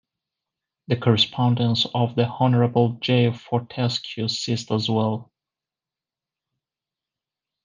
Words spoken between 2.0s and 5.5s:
the Honorable J. Fortescue ceased as well.